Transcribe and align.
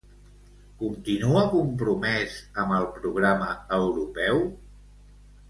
Continua 0.77 1.43
compromès 1.51 2.39
amb 2.65 2.75
el 2.79 2.89
programa 2.97 3.53
europeu? 3.79 4.43